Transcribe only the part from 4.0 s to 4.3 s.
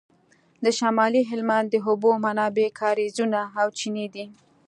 دي